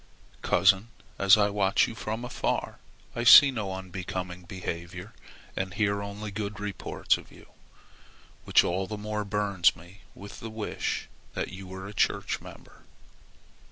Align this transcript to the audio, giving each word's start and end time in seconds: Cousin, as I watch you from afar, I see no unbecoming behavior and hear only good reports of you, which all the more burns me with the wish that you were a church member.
Cousin, 0.41 0.87
as 1.19 1.37
I 1.37 1.51
watch 1.51 1.87
you 1.87 1.93
from 1.93 2.25
afar, 2.25 2.79
I 3.15 3.23
see 3.23 3.51
no 3.51 3.71
unbecoming 3.75 4.45
behavior 4.45 5.13
and 5.55 5.75
hear 5.75 6.01
only 6.01 6.31
good 6.31 6.59
reports 6.59 7.19
of 7.19 7.31
you, 7.31 7.49
which 8.43 8.63
all 8.63 8.87
the 8.87 8.97
more 8.97 9.23
burns 9.23 9.75
me 9.75 10.01
with 10.15 10.39
the 10.39 10.49
wish 10.49 11.07
that 11.35 11.49
you 11.49 11.67
were 11.67 11.85
a 11.87 11.93
church 11.93 12.41
member. 12.41 12.81